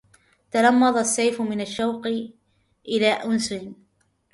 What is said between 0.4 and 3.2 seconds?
تلمظ السيف من شوق إلى